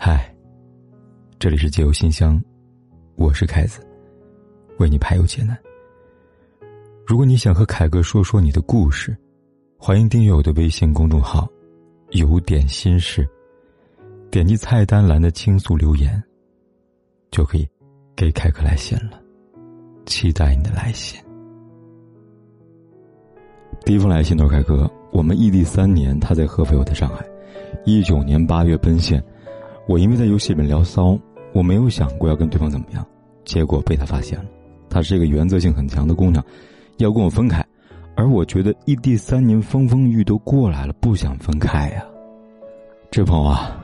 [0.00, 0.32] 嗨，
[1.40, 2.40] 这里是解忧信箱，
[3.16, 3.84] 我是凯子，
[4.78, 5.58] 为你排忧解难。
[7.04, 9.14] 如果你想和凯哥说说你的故事，
[9.76, 11.48] 欢迎订阅我的微信公众号
[12.14, 13.28] “有点心事”，
[14.30, 16.22] 点击菜单栏的倾诉留言，
[17.32, 17.68] 就可以
[18.14, 19.20] 给凯哥来信了。
[20.06, 21.20] 期待你的来信。
[23.84, 27.28] 第一封来信都是凯哥，我们异地三年，他在合肥，我在上海。
[27.84, 29.20] 一九年八月奔现。
[29.88, 31.18] 我因为在游戏里面聊骚，
[31.54, 33.04] 我没有想过要跟对方怎么样，
[33.46, 34.44] 结果被他发现了。
[34.90, 36.44] 她是一个原则性很强的姑娘，
[36.98, 37.64] 要跟我分开，
[38.14, 42.04] 而我觉得异地三年风风雨都过来了，不想分开呀。
[43.10, 43.80] 志鹏啊，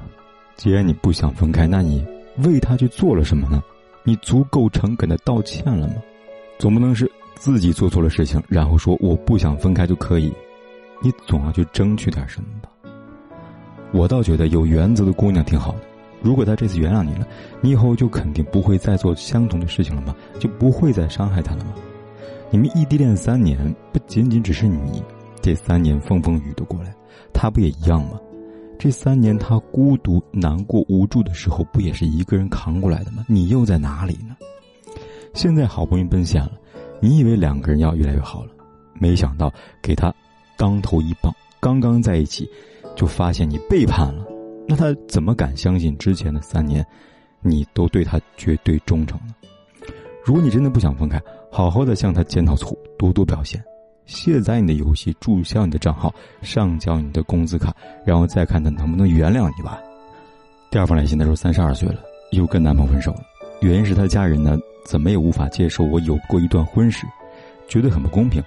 [0.56, 2.04] 既然你不想分开，那你
[2.44, 3.62] 为他去做了什么呢？
[4.04, 5.94] 你足够诚恳的道歉了吗？
[6.58, 10.30] 总不能是自己做错了事情，然后说我不想分开就可以，
[11.00, 12.68] 你总要去争取点什么吧。
[13.90, 15.93] 我倒觉得有原则的姑娘挺好的。
[16.24, 17.28] 如果他这次原谅你了，
[17.60, 20.16] 你以后就肯定不会再做相同的事情了吗？
[20.40, 21.74] 就不会再伤害他了吗？
[22.50, 23.58] 你们异地恋三年，
[23.92, 25.02] 不仅仅只是你，
[25.42, 26.94] 这三年风风雨都过来，
[27.32, 28.18] 他不也一样吗？
[28.78, 33.24] 这三年他孤独、难过、无助的时候，不也是一个人扛过来的吗？
[33.28, 34.34] 你又在哪里呢？
[35.34, 36.52] 现在好不容易奔现了，
[37.00, 38.50] 你以为两个人要越来越好了，
[38.98, 40.14] 没想到给他
[40.56, 42.48] 当头一棒，刚刚在一起，
[42.96, 44.24] 就发现你背叛了。
[44.66, 46.84] 那他怎么敢相信之前的三年，
[47.40, 49.34] 你都对他绝对忠诚呢？
[50.24, 51.20] 如果你真的不想分开，
[51.52, 53.62] 好好的向他检讨错误，多多表现，
[54.06, 57.74] 卸载你的游戏，注销你的账号，上交你的工资卡，
[58.06, 59.78] 然后再看他能不能原谅你吧。
[60.70, 62.00] 第二封来信，他说三十二岁了，
[62.32, 63.20] 又跟男朋友分手了，
[63.60, 67.06] 原因是他的家人呢，怎么也无法接受我有过一段婚史，
[67.68, 68.42] 觉得很不公平。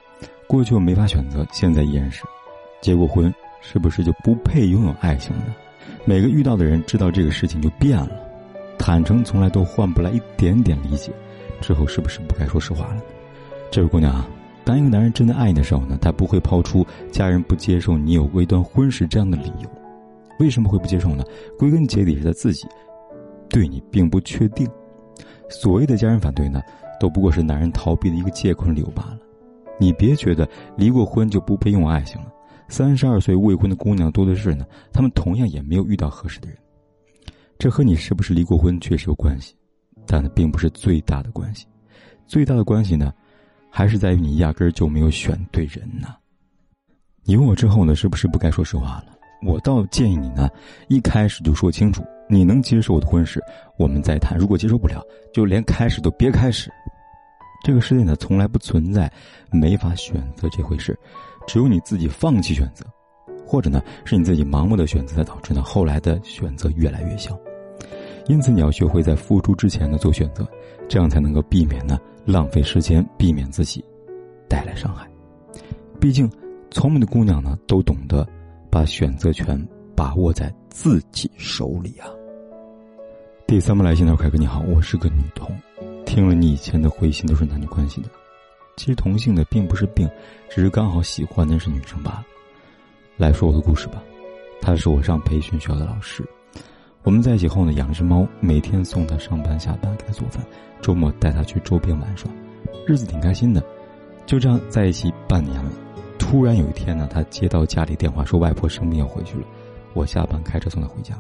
[0.47, 2.23] 过去我没法选择，现在依然是，
[2.81, 5.55] 结过婚是不是就不配拥有爱情呢？
[6.05, 8.11] 每个遇到的人知道这个事情就变了，
[8.77, 11.11] 坦诚从来都换不来一点点理解，
[11.61, 13.01] 之后是不是不该说实话了？
[13.69, 14.27] 这位姑娘啊，
[14.63, 19.69] 当一个男人真的爱你的时候呢，他不会抛出家人不接受你有过一段婚史这样的理由。
[20.39, 21.23] 为什么会不接受呢？
[21.57, 22.67] 归根结底是他自己
[23.49, 24.67] 对你并不确定。
[25.49, 26.61] 所谓的家人反对呢，
[26.99, 29.17] 都不过是男人逃避的一个借口理由罢了。
[29.79, 32.27] 你别觉得离过婚就不配拥有爱情了。
[32.67, 36.57] 三十二岁未婚的姑娘多的是呢，她们同样也没有遇到合适的人。
[37.57, 39.55] 这和你是不是离过婚确实有关系，
[40.05, 41.65] 但那并不是最大的关系。
[42.27, 43.13] 最大的关系呢，
[43.71, 46.15] 还是在于你压根儿就没有选对人呢。
[47.23, 49.07] 你问我之后呢，是不是不该说实话了？
[49.43, 50.49] 我倒建议你呢，
[50.87, 53.41] 一开始就说清楚，你能接受我的婚事，
[53.77, 55.01] 我们再谈；如果接受不了，
[55.33, 56.71] 就连开始都别开始。
[57.63, 59.11] 这个世界呢，从来不存在
[59.51, 60.97] 没法选择这回事。
[61.47, 62.85] 只有你自己放弃选择，
[63.45, 67.35] 或者呢，是你自己盲目的选择，才导致呢后来的选择越来越小。
[68.27, 70.45] 因此，你要学会在付出之前呢做选择，
[70.89, 73.83] 这样才能够避免呢浪费时间，避免自己
[74.49, 75.09] 带来伤害。
[76.01, 76.29] 毕竟，
[76.69, 78.27] 聪明的姑娘呢都懂得
[78.69, 79.57] 把选择权
[79.95, 82.09] 把握在自己手里啊。
[83.47, 85.55] 第三封来信的凯哥你好，我是个女同，
[86.05, 88.09] 听了你以前的回信都是男女关系的。
[88.77, 90.09] 其实同性的并不是病，
[90.47, 92.25] 只是刚好喜欢的是女生罢了。
[93.17, 94.01] 来说我的故事吧，
[94.61, 96.23] 他是我上培训学校的老师。
[97.03, 100.45] 我们在一起后呢，养了只猫，每天送它上班下班，给它做饭，
[100.81, 102.29] 周末带它去周边玩耍，
[102.85, 103.63] 日子挺开心的。
[104.25, 105.71] 就这样在一起半年了，
[106.19, 109.47] 突然有一天呢，他接到家里电话说外婆生病要回去了，
[109.93, 111.17] 我下班开车送他回家。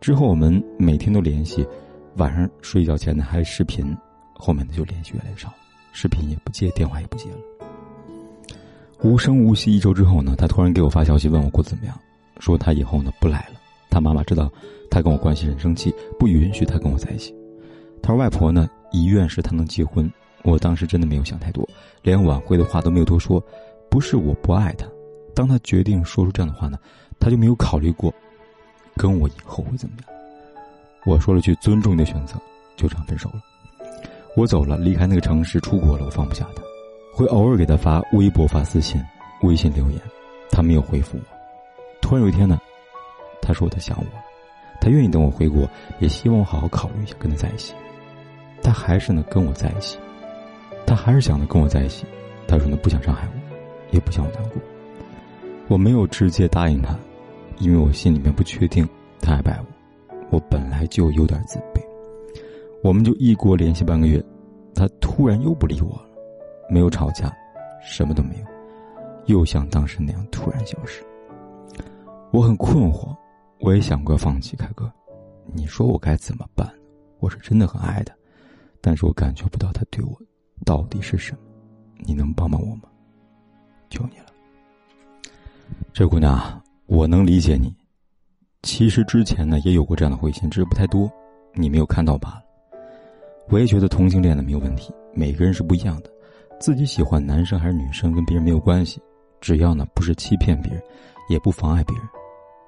[0.00, 1.64] 之后我们每天都联系，
[2.16, 3.96] 晚上睡觉前呢还视频，
[4.34, 5.52] 后面呢就联系越来越少。
[5.92, 7.36] 视频也不接，电话也不接了。
[9.02, 11.98] 无声无息一周之后呢，他突然给我发消息，问我过得怎么样，
[12.38, 13.60] 说他以后呢不来了。
[13.90, 14.50] 他妈妈知道
[14.90, 17.34] 他跟我关系很生气，不允许他跟我在一起。
[18.02, 20.10] 他说外婆呢遗愿是他能结婚。
[20.44, 21.68] 我当时真的没有想太多，
[22.02, 23.40] 连挽回的话都没有多说。
[23.90, 24.86] 不是我不爱他，
[25.34, 26.78] 当他决定说出这样的话呢，
[27.20, 28.12] 他就没有考虑过
[28.96, 30.08] 跟我以后会怎么样。
[31.04, 32.34] 我说了句尊重你的选择，
[32.76, 33.42] 就这样分手了。
[34.34, 36.06] 我走了，离开那个城市，出国了。
[36.06, 36.62] 我放不下他，
[37.12, 38.98] 会偶尔给他发微博、发私信、
[39.42, 40.00] 微信留言，
[40.50, 41.24] 他没有回复我。
[42.00, 42.58] 突然有一天呢，
[43.42, 44.06] 他说他想我，
[44.80, 45.68] 他愿意等我回国，
[45.98, 47.74] 也希望我好好考虑一下跟他在一起。
[48.62, 49.98] 他还是呢跟我在一起，
[50.86, 52.06] 他还是想着跟我在一起。
[52.48, 54.62] 他说呢不想伤害我，也不想我难过。
[55.68, 56.98] 我没有直接答应他，
[57.58, 58.88] 因为我心里面不确定
[59.20, 60.16] 他爱不爱我。
[60.30, 61.91] 我本来就有点自卑。
[62.82, 64.22] 我们就异国联系半个月，
[64.74, 66.08] 他突然又不理我了，
[66.68, 67.32] 没有吵架，
[67.80, 68.46] 什么都没有，
[69.26, 71.04] 又像当时那样突然消失。
[72.32, 73.16] 我很困惑，
[73.60, 74.92] 我也想过放弃，凯哥，
[75.46, 76.68] 你说我该怎么办？
[77.20, 78.12] 我是真的很爱他，
[78.80, 80.20] 但是我感觉不到他对我
[80.64, 81.38] 到底是什么。
[82.04, 82.88] 你能帮帮我吗？
[83.90, 84.26] 求你了。
[85.92, 87.72] 这姑娘，我能理解你。
[88.62, 91.08] 其实之前呢也有过这样的回信，只是不太多，
[91.54, 92.42] 你没有看到罢了。
[93.52, 96.10] 我也觉得同性恋呢没有问题，每个人是不一样的，
[96.58, 98.98] 自己喜欢男生还是女生跟别人没有关系，
[99.42, 100.82] 只要呢不是欺骗别人，
[101.28, 102.06] 也不妨碍别人，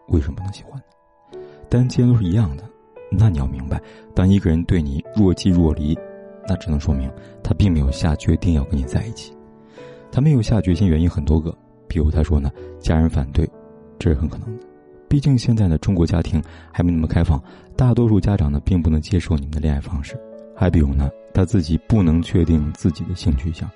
[0.09, 1.41] 为什么不能喜欢呢？
[1.71, 2.65] 但既然都是一样的，
[3.11, 3.81] 那你要明白，
[4.15, 5.99] 当一个人对你若即若离，
[6.47, 7.11] 那只能说明
[7.43, 9.35] 他并没有下决定要跟你在一起，
[10.13, 11.57] 他没有下决心，原因很多个，
[11.89, 13.49] 比如他说呢家人反对，
[13.99, 14.67] 这是很可能的。
[15.09, 17.43] 毕竟现在的中国家庭还没那么开放，
[17.75, 20.15] 大多数家长呢并不能接受你们的恋爱方式。
[20.65, 23.71] 还比如呢，他自己不能确定自己的性取向，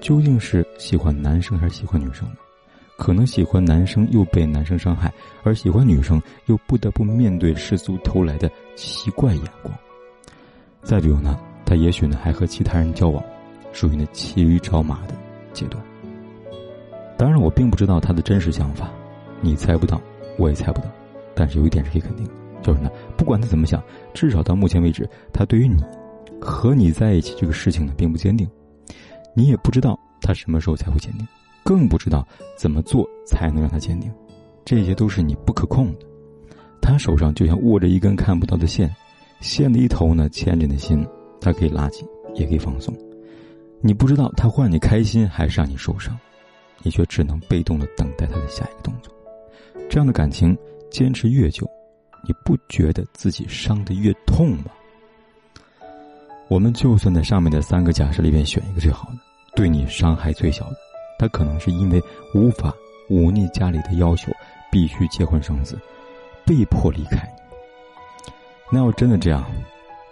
[0.00, 2.36] 究竟是喜欢男生还是喜欢女生呢？
[2.96, 5.12] 可能喜欢男生又被男生伤害，
[5.42, 9.76] 而喜欢女生又不得不面对世俗投来的奇怪眼光。
[10.80, 11.36] 再比如呢，
[11.66, 13.20] 他也许呢还和其他人交往，
[13.72, 15.14] 属于那骑驴找马的
[15.52, 15.84] 阶段。
[17.16, 18.88] 当然，我并不知道他的真实想法，
[19.40, 20.00] 你猜不到。
[20.38, 20.86] 我也猜不到，
[21.34, 22.30] 但是有一点是可以肯定的，
[22.62, 23.82] 就是呢，不管他怎么想，
[24.14, 25.82] 至少到目前为止，他对于你
[26.40, 28.48] 和你在一起这个事情呢，并不坚定。
[29.34, 31.26] 你也不知道他什么时候才会坚定，
[31.64, 32.26] 更不知道
[32.56, 34.12] 怎么做才能让他坚定，
[34.64, 36.06] 这些都是你不可控的。
[36.80, 38.94] 他手上就像握着一根看不到的线，
[39.40, 41.06] 线的一头呢牵着你的心，
[41.40, 42.94] 他可以拉紧，也可以放松。
[43.80, 46.18] 你不知道他会让你开心还是让你受伤，
[46.82, 49.12] 你却只能被动的等待他的下一个动作。
[49.88, 50.56] 这样的感情
[50.90, 51.68] 坚持越久，
[52.26, 54.72] 你不觉得自己伤得越痛吗？
[56.48, 59.18] 我们就算在上面的三个假设里边选一个最好的，
[59.54, 60.76] 对你伤害最小的，
[61.18, 62.02] 他可能是因为
[62.34, 62.74] 无法
[63.08, 64.32] 忤逆家里的要求，
[64.70, 65.78] 必须结婚生子，
[66.46, 68.32] 被迫离开你。
[68.70, 69.44] 那要真的这样，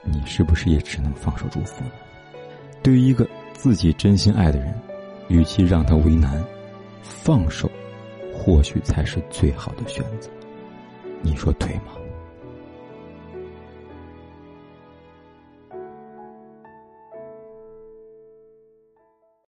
[0.05, 1.83] 你是不是也只能放手祝福？
[2.83, 4.75] 对于一个自己真心爱的人，
[5.29, 6.45] 与其让他为难，
[7.03, 7.71] 放手。
[8.39, 10.31] 或许才是最好的选择，
[11.23, 11.95] 你说对吗？